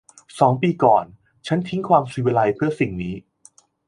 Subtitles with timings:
[0.39, 1.05] สองปีก่อน
[1.47, 3.15] ฉันทิ้งความศิวิไลซ์เพื่อสิ่งนี้